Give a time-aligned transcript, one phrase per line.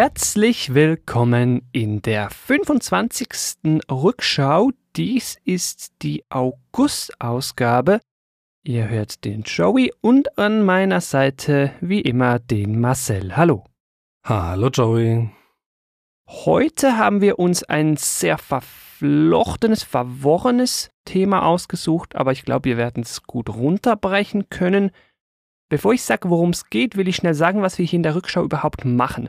[0.00, 3.82] Herzlich willkommen in der 25.
[3.90, 4.70] Rückschau.
[4.94, 7.98] Dies ist die August-Ausgabe.
[8.62, 13.36] Ihr hört den Joey und an meiner Seite wie immer den Marcel.
[13.36, 13.64] Hallo.
[14.24, 15.30] Hallo Joey.
[16.28, 23.02] Heute haben wir uns ein sehr verflochtenes, verworrenes Thema ausgesucht, aber ich glaube, wir werden
[23.02, 24.92] es gut runterbrechen können.
[25.68, 28.14] Bevor ich sage, worum es geht, will ich schnell sagen, was wir hier in der
[28.14, 29.28] Rückschau überhaupt machen.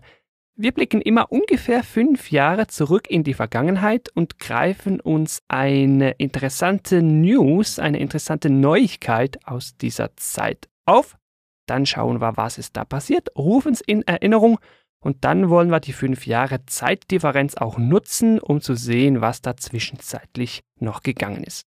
[0.62, 7.02] Wir blicken immer ungefähr fünf Jahre zurück in die Vergangenheit und greifen uns eine interessante
[7.02, 11.18] News, eine interessante Neuigkeit aus dieser Zeit auf.
[11.66, 14.60] Dann schauen wir, was ist da passiert, rufen es in Erinnerung
[15.00, 19.56] und dann wollen wir die fünf Jahre Zeitdifferenz auch nutzen, um zu sehen, was da
[19.56, 21.64] zwischenzeitlich noch gegangen ist.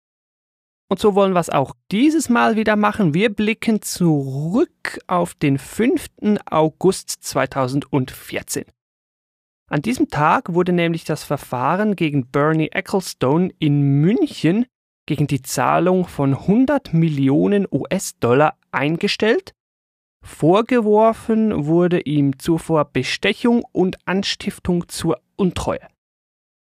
[0.88, 3.14] Und so wollen wir es auch dieses Mal wieder machen.
[3.14, 6.38] Wir blicken zurück auf den 5.
[6.48, 8.75] August 2014.
[9.68, 14.66] An diesem Tag wurde nämlich das Verfahren gegen Bernie Ecclestone in München
[15.06, 19.52] gegen die Zahlung von 100 Millionen US-Dollar eingestellt.
[20.24, 25.86] Vorgeworfen wurde ihm zuvor Bestechung und Anstiftung zur Untreue.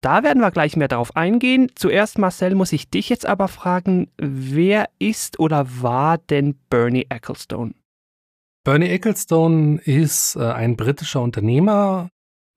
[0.02, 1.70] Da werden wir gleich mehr darauf eingehen.
[1.76, 7.74] Zuerst, Marcel, muss ich dich jetzt aber fragen, wer ist oder war denn Bernie Ecclestone?
[8.64, 12.08] Bernie Ecclestone ist äh, ein britischer Unternehmer,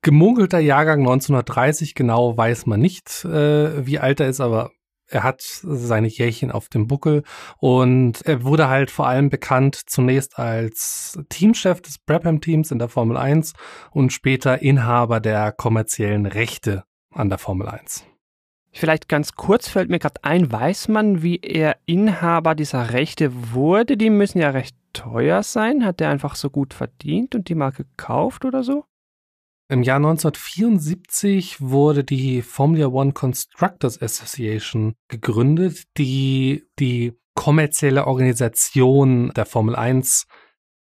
[0.06, 4.70] gemunkelter Jahrgang 1930, genau weiß man nicht, äh, wie alt er ist, aber
[5.08, 7.24] er hat seine Jährchen auf dem Buckel
[7.58, 13.18] und er wurde halt vor allem bekannt zunächst als Teamchef des Brabham-Teams in der Formel
[13.18, 13.54] 1
[13.90, 18.06] und später Inhaber der kommerziellen Rechte an der Formel 1.
[18.72, 23.98] Vielleicht ganz kurz fällt mir gerade ein, weiß man, wie er Inhaber dieser Rechte wurde?
[23.98, 25.84] Die müssen ja recht teuer sein.
[25.84, 28.86] Hat er einfach so gut verdient und die mal gekauft oder so?
[29.68, 39.48] Im Jahr 1974 wurde die Formula One Constructors Association gegründet, die die kommerzielle Organisation der
[39.48, 40.28] Formel 1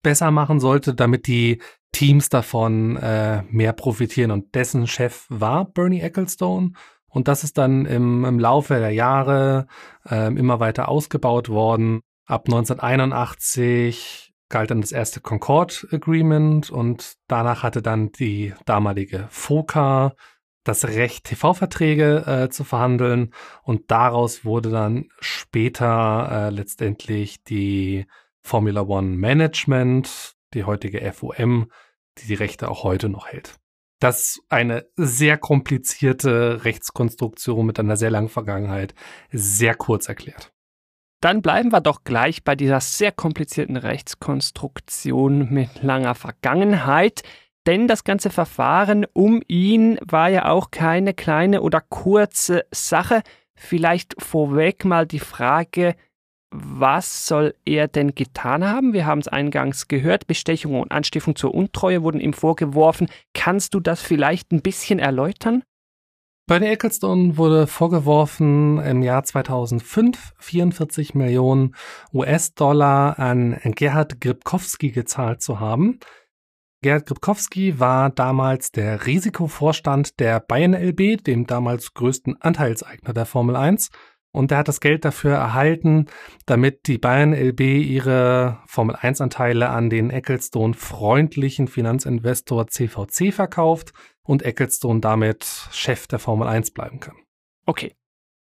[0.02, 1.62] besser machen sollte, damit die
[1.92, 4.32] Teams davon äh, mehr profitieren.
[4.32, 6.72] Und dessen Chef war Bernie Ecclestone.
[7.06, 9.66] Und das ist dann im, im Laufe der Jahre
[10.10, 12.00] äh, immer weiter ausgebaut worden.
[12.26, 20.14] Ab 1981 galt dann das erste Concord Agreement und danach hatte dann die damalige FOCA
[20.62, 23.32] das Recht, TV-Verträge äh, zu verhandeln
[23.64, 28.06] und daraus wurde dann später äh, letztendlich die
[28.42, 31.72] Formula One Management, die heutige FOM,
[32.18, 33.56] die die Rechte auch heute noch hält.
[34.00, 38.94] Das ist eine sehr komplizierte Rechtskonstruktion mit einer sehr langen Vergangenheit,
[39.32, 40.52] sehr kurz erklärt.
[41.22, 47.22] Dann bleiben wir doch gleich bei dieser sehr komplizierten Rechtskonstruktion mit langer Vergangenheit,
[47.64, 53.22] denn das ganze Verfahren um ihn war ja auch keine kleine oder kurze Sache.
[53.54, 55.94] Vielleicht vorweg mal die Frage,
[56.50, 58.92] was soll er denn getan haben?
[58.92, 63.06] Wir haben es eingangs gehört, Bestechung und Anstiftung zur Untreue wurden ihm vorgeworfen.
[63.32, 65.62] Kannst du das vielleicht ein bisschen erläutern?
[66.52, 71.74] Bernie Ecclestone wurde vorgeworfen, im Jahr 2005 44 Millionen
[72.12, 75.98] US-Dollar an Gerhard Gripkowski gezahlt zu haben.
[76.82, 83.56] Gerhard Gripkowski war damals der Risikovorstand der Bayern LB, dem damals größten Anteilseigner der Formel
[83.56, 83.88] 1
[84.32, 86.06] und er hat das Geld dafür erhalten,
[86.44, 93.94] damit die Bayern LB ihre Formel 1 Anteile an den Ecclestone freundlichen Finanzinvestor CVC verkauft
[94.24, 97.16] und Ecclestone damit Chef der Formel 1 bleiben kann.
[97.66, 97.94] Okay.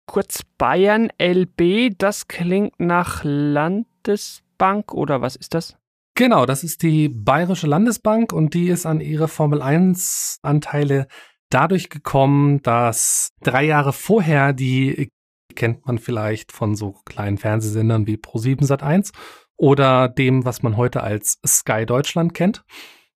[0.07, 5.77] Kurz Bayern LB, das klingt nach Landesbank oder was ist das?
[6.17, 11.07] Genau, das ist die Bayerische Landesbank und die ist an ihre Formel 1 Anteile
[11.49, 15.11] dadurch gekommen, dass drei Jahre vorher die
[15.55, 19.13] kennt man vielleicht von so kleinen Fernsehsendern wie Pro7 Sat1
[19.57, 22.65] oder dem, was man heute als Sky Deutschland kennt.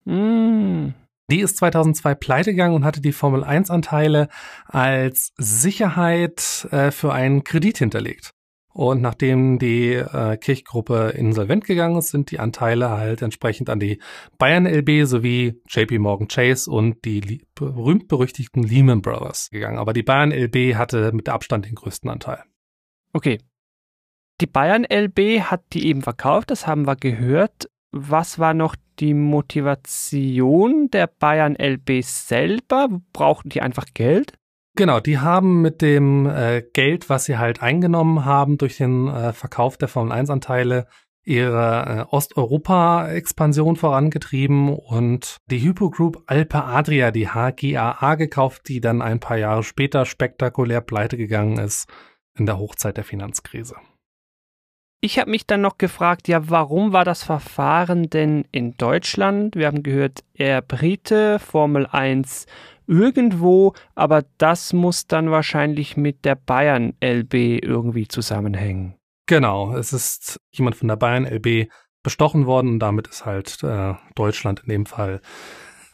[0.05, 0.89] Mm.
[1.31, 4.29] Die ist 2002 pleite gegangen und hatte die Formel 1 Anteile
[4.67, 8.35] als Sicherheit äh, für einen Kredit hinterlegt.
[8.75, 14.01] Und nachdem die äh, Kirchgruppe insolvent gegangen ist, sind die Anteile halt entsprechend an die
[14.37, 19.79] Bayern LB sowie JP Morgan Chase und die berühmt-berüchtigten Lehman Brothers gegangen.
[19.79, 22.43] Aber die Bayern LB hatte mit Abstand den größten Anteil.
[23.13, 23.39] Okay.
[24.41, 27.71] Die Bayern LB hat die eben verkauft, das haben wir gehört.
[27.97, 32.89] Was war noch die Motivation der Bayern LB selber?
[33.13, 34.33] Brauchten die einfach Geld?
[34.75, 39.33] Genau, die haben mit dem äh, Geld, was sie halt eingenommen haben durch den äh,
[39.33, 40.89] Verkauf der Formel 1 Anteile,
[41.23, 49.03] ihre äh, Osteuropa-Expansion vorangetrieben und die Hypo Group Alpe Adria, die HGAA, gekauft, die dann
[49.03, 51.89] ein paar Jahre später spektakulär pleite gegangen ist
[52.37, 53.77] in der Hochzeit der Finanzkrise.
[55.05, 59.55] Ich habe mich dann noch gefragt, ja, warum war das Verfahren denn in Deutschland?
[59.55, 62.47] Wir haben gehört, er Brite, Formel 1
[62.87, 68.95] irgendwo, aber das muss dann wahrscheinlich mit der Bayern LB irgendwie zusammenhängen.
[69.27, 71.69] Genau, es ist jemand von der Bayern LB
[72.03, 75.21] bestochen worden und damit ist halt äh, Deutschland in dem Fall,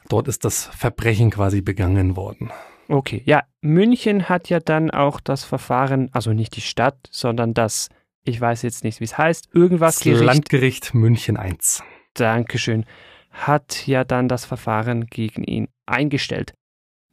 [0.08, 2.52] dort ist das Verbrechen quasi begangen worden.
[2.86, 7.88] Okay, ja, München hat ja dann auch das Verfahren, also nicht die Stadt, sondern das,
[8.24, 10.24] ich weiß jetzt nicht, wie es heißt, irgendwas das Gericht.
[10.24, 11.82] Landgericht München 1.
[12.14, 12.84] Dankeschön,
[13.30, 16.54] hat ja dann das Verfahren gegen ihn eingestellt.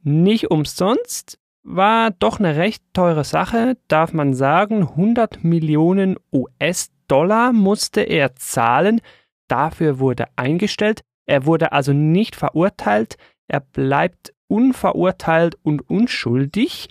[0.02, 4.82] Nicht umsonst war doch eine recht teure Sache, darf man sagen.
[4.82, 9.00] 100 Millionen US-Dollar musste er zahlen.
[9.48, 11.02] Dafür wurde eingestellt.
[11.26, 13.16] Er wurde also nicht verurteilt.
[13.48, 16.88] Er bleibt unverurteilt und unschuldig.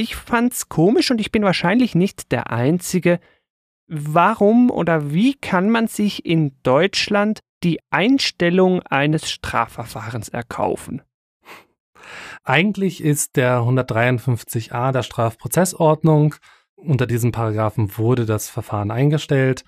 [0.00, 3.18] Ich fand's komisch und ich bin wahrscheinlich nicht der Einzige.
[3.88, 11.02] Warum oder wie kann man sich in Deutschland die Einstellung eines Strafverfahrens erkaufen?
[12.44, 16.36] Eigentlich ist der 153a der Strafprozessordnung,
[16.76, 19.64] unter diesem Paragraphen wurde das Verfahren eingestellt,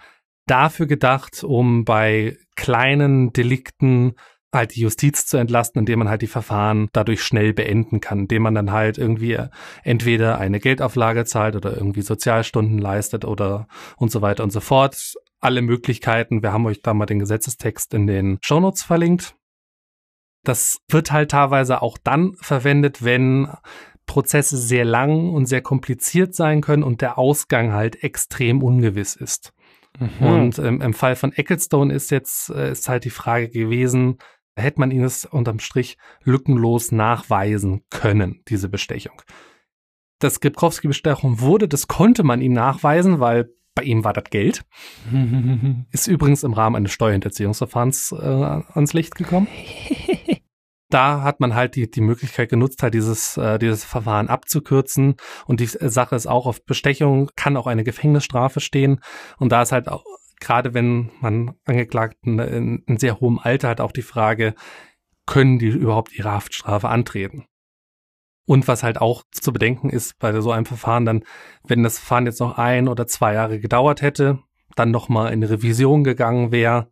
[0.46, 4.14] dafür gedacht, um bei kleinen Delikten
[4.52, 8.42] halt die Justiz zu entlasten, indem man halt die Verfahren dadurch schnell beenden kann, indem
[8.42, 9.38] man dann halt irgendwie
[9.84, 15.14] entweder eine Geldauflage zahlt oder irgendwie Sozialstunden leistet oder und so weiter und so fort.
[15.40, 16.42] Alle Möglichkeiten.
[16.42, 19.36] Wir haben euch da mal den Gesetzestext in den Shownotes verlinkt.
[20.44, 23.48] Das wird halt teilweise auch dann verwendet, wenn
[24.06, 29.52] Prozesse sehr lang und sehr kompliziert sein können und der Ausgang halt extrem ungewiss ist.
[29.98, 30.26] Mhm.
[30.26, 34.18] Und ähm, im Fall von Ecclestone ist jetzt äh, ist halt die Frage gewesen,
[34.56, 39.22] hätte man ihn es unterm Strich lückenlos nachweisen können, diese Bestechung.
[40.18, 44.64] Das Skripkowski-Bestechung wurde, das konnte man ihm nachweisen, weil bei ihm war das Geld.
[45.92, 49.48] ist übrigens im Rahmen eines Steuerhinterziehungsverfahrens äh, ans Licht gekommen.
[50.90, 55.14] da hat man halt die, die Möglichkeit genutzt, halt dieses, äh, dieses Verfahren abzukürzen.
[55.46, 59.00] Und die Sache ist auch, auf Bestechung kann auch eine Gefängnisstrafe stehen.
[59.38, 60.04] Und da ist halt auch,
[60.40, 64.54] gerade wenn man Angeklagten in, in sehr hohem Alter hat, auch die Frage,
[65.26, 67.46] können die überhaupt ihre Haftstrafe antreten?
[68.46, 71.22] Und was halt auch zu bedenken ist bei so einem Verfahren dann,
[71.62, 74.40] wenn das Verfahren jetzt noch ein oder zwei Jahre gedauert hätte,
[74.74, 76.88] dann nochmal in Revision gegangen wäre,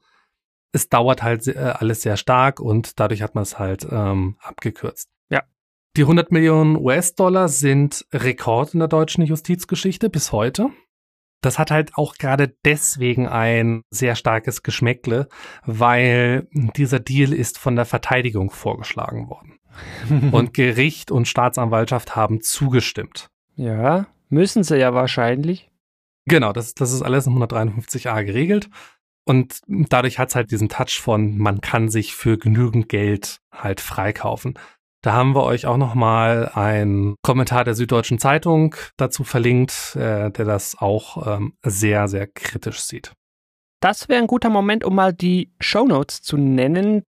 [0.72, 5.08] es dauert halt äh, alles sehr stark und dadurch hat man es halt ähm, abgekürzt.
[5.30, 5.42] Ja.
[5.96, 10.70] Die 100 Millionen US-Dollar sind Rekord in der deutschen Justizgeschichte bis heute.
[11.40, 15.28] Das hat halt auch gerade deswegen ein sehr starkes Geschmäckle,
[15.64, 19.58] weil dieser Deal ist von der Verteidigung vorgeschlagen worden.
[20.32, 23.28] und Gericht und Staatsanwaltschaft haben zugestimmt.
[23.54, 25.70] Ja, müssen sie ja wahrscheinlich.
[26.26, 28.68] Genau, das, das ist alles in 153a geregelt.
[29.24, 33.80] Und dadurch hat es halt diesen Touch von, man kann sich für genügend Geld halt
[33.80, 34.58] freikaufen.
[35.08, 40.44] Da haben wir euch auch nochmal einen Kommentar der Süddeutschen Zeitung dazu verlinkt, äh, der
[40.44, 43.14] das auch ähm, sehr, sehr kritisch sieht.
[43.80, 47.04] Das wäre ein guter Moment, um mal die Show Notes zu nennen.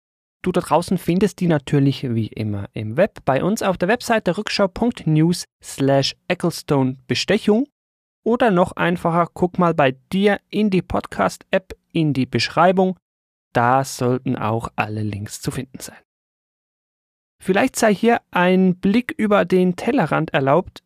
[0.43, 4.37] Du da draußen findest die natürlich wie immer im Web bei uns auf der Webseite
[4.37, 7.65] rückschau.news slash Ecclestone Bestechung
[8.23, 12.95] oder noch einfacher, guck mal bei dir in die Podcast-App in die Beschreibung.
[13.53, 15.97] Da sollten auch alle Links zu finden sein.
[17.39, 20.83] Vielleicht sei hier ein Blick über den Tellerrand erlaubt.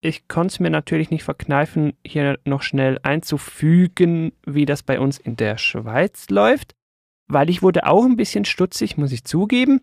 [0.00, 5.18] Ich konnte es mir natürlich nicht verkneifen, hier noch schnell einzufügen, wie das bei uns
[5.18, 6.74] in der Schweiz läuft,
[7.26, 9.80] weil ich wurde auch ein bisschen stutzig, muss ich zugeben.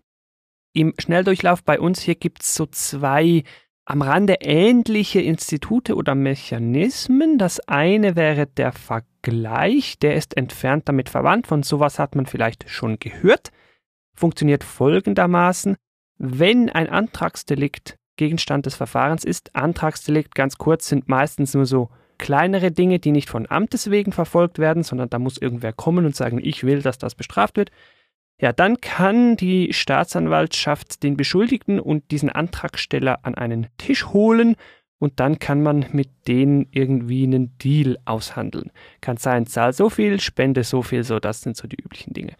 [0.74, 3.42] Im Schnelldurchlauf bei uns hier gibt es so zwei
[3.84, 7.36] am Rande ähnliche Institute oder Mechanismen.
[7.36, 12.70] Das eine wäre der Vergleich, der ist entfernt damit verwandt, von sowas hat man vielleicht
[12.70, 13.50] schon gehört.
[14.14, 15.76] Funktioniert folgendermaßen,
[16.18, 22.70] wenn ein Antragsdelikt Gegenstand des Verfahrens ist, Antragsdelikt ganz kurz sind meistens nur so kleinere
[22.70, 26.38] Dinge, die nicht von Amtes wegen verfolgt werden, sondern da muss irgendwer kommen und sagen,
[26.42, 27.70] ich will, dass das bestraft wird.
[28.40, 34.56] Ja, dann kann die Staatsanwaltschaft den Beschuldigten und diesen Antragsteller an einen Tisch holen
[34.98, 38.70] und dann kann man mit denen irgendwie einen Deal aushandeln.
[39.00, 42.34] Kann sein, zahl so viel, spende so viel, so das sind so die üblichen Dinge.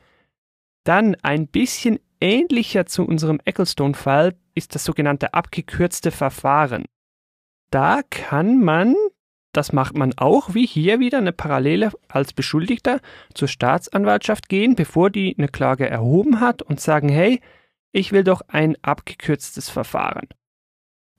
[0.84, 6.84] Dann ein bisschen ähnlicher zu unserem Ecclestone-Fall ist das sogenannte abgekürzte Verfahren.
[7.70, 8.94] Da kann man
[9.52, 13.00] das macht man auch, wie hier wieder eine Parallele als Beschuldigter
[13.34, 17.40] zur Staatsanwaltschaft gehen, bevor die eine Klage erhoben hat und sagen, hey,
[17.92, 20.26] ich will doch ein abgekürztes Verfahren.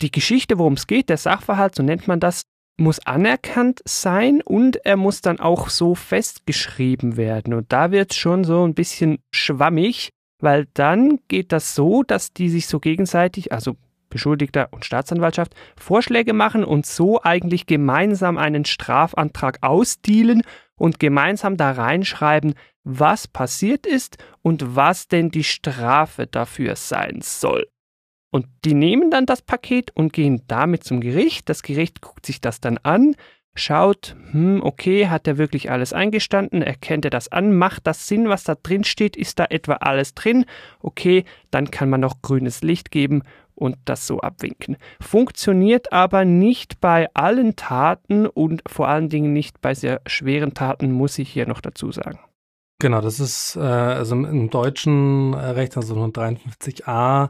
[0.01, 2.41] Die Geschichte, worum es geht, der Sachverhalt, so nennt man das,
[2.77, 7.53] muss anerkannt sein und er muss dann auch so festgeschrieben werden.
[7.53, 12.33] Und da wird es schon so ein bisschen schwammig, weil dann geht das so, dass
[12.33, 13.75] die sich so gegenseitig, also
[14.09, 20.43] Beschuldigter und Staatsanwaltschaft Vorschläge machen und so eigentlich gemeinsam einen Strafantrag ausdealen
[20.75, 22.53] und gemeinsam da reinschreiben,
[22.83, 27.67] was passiert ist und was denn die Strafe dafür sein soll.
[28.33, 31.49] Und die nehmen dann das Paket und gehen damit zum Gericht.
[31.49, 33.15] Das Gericht guckt sich das dann an,
[33.53, 38.29] schaut, hm, okay, hat er wirklich alles eingestanden, erkennt er das an, macht das Sinn,
[38.29, 40.45] was da drin steht, ist da etwa alles drin,
[40.79, 43.21] okay, dann kann man noch grünes Licht geben
[43.53, 44.77] und das so abwinken.
[44.99, 50.91] Funktioniert aber nicht bei allen Taten und vor allen Dingen nicht bei sehr schweren Taten,
[50.91, 52.19] muss ich hier noch dazu sagen.
[52.79, 57.29] Genau, das ist äh, also im deutschen äh, Recht, also 53a,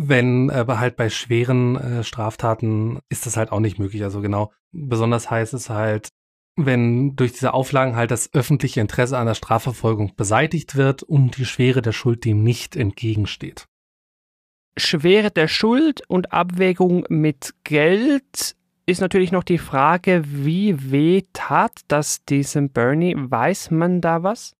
[0.00, 4.04] wenn aber äh, halt bei schweren äh, Straftaten ist das halt auch nicht möglich.
[4.04, 6.10] Also genau, besonders heißt es halt,
[6.56, 11.44] wenn durch diese Auflagen halt das öffentliche Interesse an der Strafverfolgung beseitigt wird und die
[11.44, 13.66] Schwere der Schuld dem nicht entgegensteht.
[14.76, 18.54] Schwere der Schuld und Abwägung mit Geld
[18.86, 23.14] ist natürlich noch die Frage, wie weh tat das diesem Bernie?
[23.16, 24.54] Weiß man da was?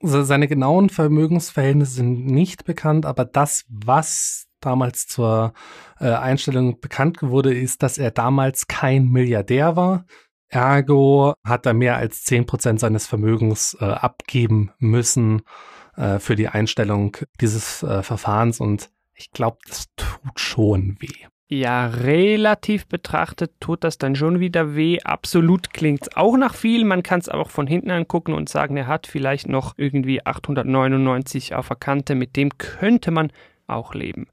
[0.00, 5.52] Seine genauen Vermögensverhältnisse sind nicht bekannt, aber das, was damals zur
[5.98, 10.04] äh, Einstellung bekannt wurde, ist, dass er damals kein Milliardär war.
[10.48, 15.42] Ergo hat er mehr als zehn Prozent seines Vermögens äh, abgeben müssen
[15.96, 21.26] äh, für die Einstellung dieses äh, Verfahrens und ich glaube, das tut schon weh.
[21.50, 24.98] Ja, relativ betrachtet tut das dann schon wieder weh.
[25.02, 26.84] Absolut klingt es auch nach viel.
[26.84, 31.54] Man kann es auch von hinten angucken und sagen, er hat vielleicht noch irgendwie 899
[31.54, 32.14] auf der Kante.
[32.14, 33.32] Mit dem könnte man
[33.66, 34.26] auch leben.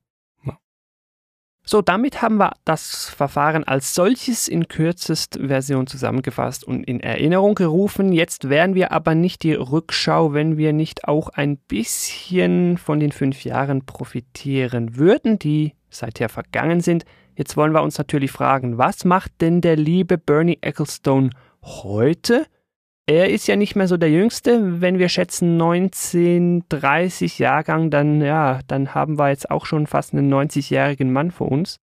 [1.67, 7.55] So, damit haben wir das Verfahren als solches in kürzest Version zusammengefasst und in Erinnerung
[7.55, 8.11] gerufen.
[8.11, 13.11] Jetzt wären wir aber nicht die Rückschau, wenn wir nicht auch ein bisschen von den
[13.11, 17.05] fünf Jahren profitieren würden, die seither vergangen sind.
[17.35, 21.31] Jetzt wollen wir uns natürlich fragen, was macht denn der liebe Bernie Ecclestone
[21.63, 22.45] heute?
[23.07, 24.81] Er ist ja nicht mehr so der Jüngste.
[24.81, 30.33] Wenn wir schätzen 1930 Jahrgang, dann ja, dann haben wir jetzt auch schon fast einen
[30.33, 31.77] 90-jährigen Mann vor uns.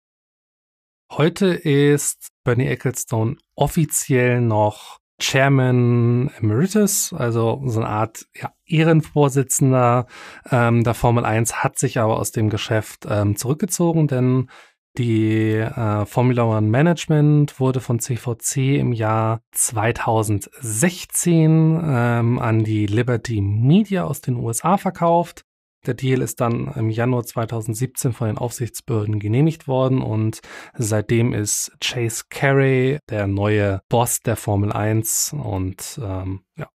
[1.11, 10.05] Heute ist Bernie Ecclestone offiziell noch Chairman Emeritus, also so eine Art ja, Ehrenvorsitzender
[10.51, 14.49] ähm, der Formel 1, hat sich aber aus dem Geschäft ähm, zurückgezogen, denn
[14.97, 23.39] die äh, Formula One Management wurde von CVC im Jahr 2016 ähm, an die Liberty
[23.41, 25.45] Media aus den USA verkauft.
[25.85, 30.41] Der Deal ist dann im Januar 2017 von den Aufsichtsbehörden genehmigt worden und
[30.77, 36.69] seitdem ist Chase Carey der neue Boss der Formel 1 und ähm, ja.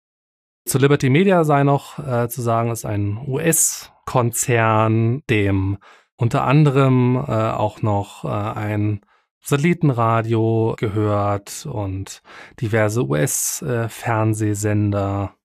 [0.67, 5.77] Zu Liberty Media sei noch äh, zu sagen, ist ein US-Konzern, dem
[6.17, 9.03] unter anderem äh, auch noch äh, ein
[9.43, 12.23] Satellitenradio gehört und
[12.63, 15.35] diverse US-Fernsehsender.
[15.35, 15.37] Äh,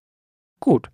[0.62, 0.90] Gut.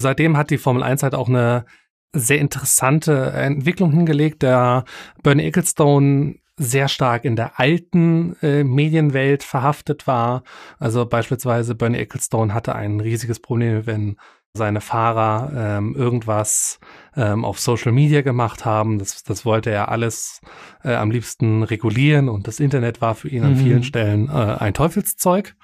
[0.00, 1.64] Seitdem hat die Formel 1 halt auch eine
[2.12, 4.84] sehr interessante Entwicklung hingelegt, der
[5.22, 10.42] Bernie Ecclestone sehr stark in der alten äh, Medienwelt verhaftet war.
[10.78, 14.16] Also beispielsweise Bernie Ecclestone hatte ein riesiges Problem, wenn
[14.54, 16.80] seine Fahrer ähm, irgendwas
[17.14, 18.98] ähm, auf Social Media gemacht haben.
[18.98, 20.40] Das, das wollte er alles
[20.82, 23.58] äh, am liebsten regulieren und das Internet war für ihn an mhm.
[23.58, 25.54] vielen Stellen äh, ein Teufelszeug.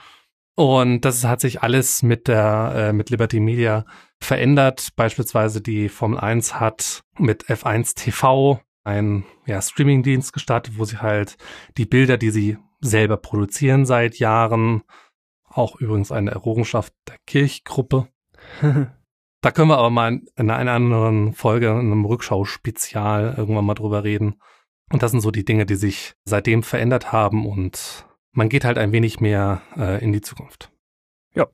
[0.54, 3.84] Und das hat sich alles mit der äh, mit Liberty Media
[4.20, 4.90] verändert.
[4.96, 11.36] Beispielsweise die Formel 1 hat mit F1 TV einen ja, Streamingdienst gestartet, wo sie halt
[11.78, 14.82] die Bilder, die sie selber produzieren seit Jahren,
[15.48, 18.08] auch übrigens eine Errungenschaft der Kirchgruppe,
[19.40, 24.04] da können wir aber mal in einer anderen Folge, in einem Rückschau-Spezial irgendwann mal drüber
[24.04, 24.40] reden.
[24.92, 28.78] Und das sind so die Dinge, die sich seitdem verändert haben und man geht halt
[28.78, 30.70] ein wenig mehr äh, in die Zukunft.
[31.34, 31.46] Ja.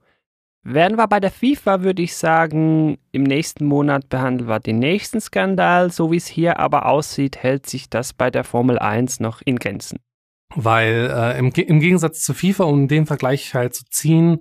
[0.62, 5.20] Werden wir bei der FIFA, würde ich sagen, im nächsten Monat behandeln wir den nächsten
[5.20, 5.90] Skandal.
[5.90, 9.56] So wie es hier aber aussieht, hält sich das bei der Formel 1 noch in
[9.56, 9.98] Grenzen.
[10.54, 14.40] Weil äh, im, im Gegensatz zu FIFA, um den Vergleich halt zu ziehen,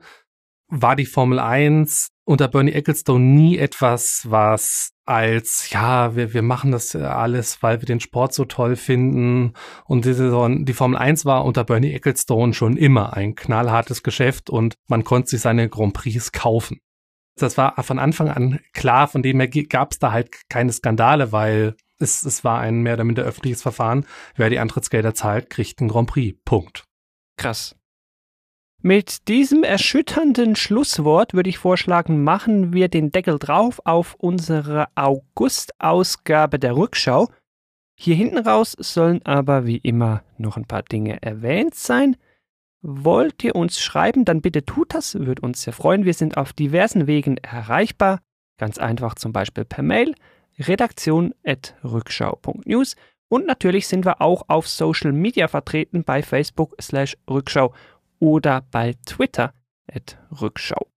[0.70, 6.72] war die Formel 1 unter Bernie Ecclestone nie etwas, was als, ja, wir, wir machen
[6.72, 9.54] das alles, weil wir den Sport so toll finden.
[9.86, 14.50] Und die, Saison, die Formel 1 war unter Bernie Ecclestone schon immer ein knallhartes Geschäft
[14.50, 16.80] und man konnte sich seine Grand Prix kaufen.
[17.40, 21.32] Das war von Anfang an klar, von dem her gab es da halt keine Skandale,
[21.32, 24.06] weil es, es war ein mehr oder minder öffentliches Verfahren.
[24.36, 26.38] Wer die Antrittsgelder zahlt, kriegt einen Grand Prix.
[26.44, 26.84] Punkt.
[27.38, 27.77] Krass.
[28.84, 36.60] Mit diesem erschütternden Schlusswort würde ich vorschlagen, machen wir den Deckel drauf auf unsere August-Ausgabe
[36.60, 37.28] der Rückschau.
[38.00, 42.18] Hier hinten raus sollen aber wie immer noch ein paar Dinge erwähnt sein.
[42.84, 46.06] Wollt ihr uns schreiben, dann bitte tut das, würde uns sehr freuen.
[46.06, 48.20] Wir sind auf diversen Wegen erreichbar.
[48.60, 50.14] Ganz einfach zum Beispiel per Mail
[50.60, 52.96] redaktion.rückschau.news
[53.30, 57.74] und natürlich sind wir auch auf Social Media vertreten bei Facebook slash Rückschau
[58.20, 59.54] oder bei Twitter
[59.92, 60.88] at Rückschau.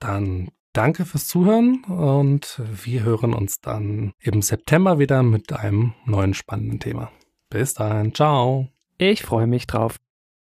[0.00, 6.34] Dann danke fürs Zuhören und wir hören uns dann im September wieder mit einem neuen
[6.34, 7.10] spannenden Thema.
[7.48, 8.68] Bis dann, ciao.
[8.98, 9.96] Ich freue mich drauf.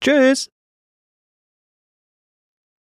[0.02, 0.50] Tschüss.